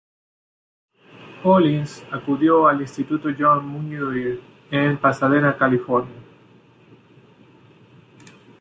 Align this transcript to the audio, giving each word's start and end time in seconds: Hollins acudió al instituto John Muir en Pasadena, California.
Hollins 1.43 2.03
acudió 2.11 2.67
al 2.67 2.81
instituto 2.81 3.29
John 3.37 3.67
Muir 3.67 4.41
en 4.71 4.97
Pasadena, 4.99 5.55
California. 5.55 6.11